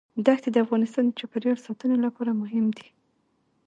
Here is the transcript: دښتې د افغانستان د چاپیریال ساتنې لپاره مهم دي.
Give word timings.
دښتې 0.25 0.49
د 0.51 0.57
افغانستان 0.65 1.03
د 1.07 1.11
چاپیریال 1.19 1.57
ساتنې 1.65 1.97
لپاره 2.05 2.31
مهم 2.41 2.65
دي. 2.77 2.87